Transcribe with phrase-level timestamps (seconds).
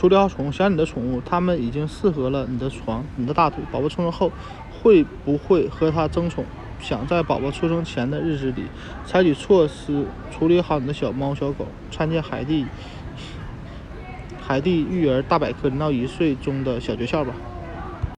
[0.00, 3.62] 处理好宠物，想你的宠物，它们已经适合了你的床、你的大腿。
[3.70, 4.32] 宝宝出生后，
[4.72, 6.42] 会不会和它争宠？
[6.80, 8.62] 想在宝宝出生前的日子里，
[9.04, 11.66] 采取措施处理好你的小猫小狗。
[11.90, 12.64] 参见海蒂
[14.40, 17.34] 海蒂育儿大百科零到一岁中的小诀窍吧。